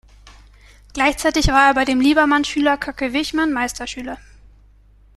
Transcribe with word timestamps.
Gleichzeitig 0.95 1.49
war 1.49 1.67
er 1.67 1.73
bei 1.75 1.85
dem 1.85 2.01
Liebermann-Schüler 2.01 2.75
Köcke-Wichmann 2.79 3.53
Meisterschüler. 3.53 4.17